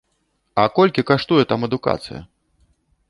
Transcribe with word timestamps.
А 0.61 0.63
колькі 0.77 1.05
каштуе 1.11 1.43
там 1.53 1.69
адукацыя? 1.71 2.21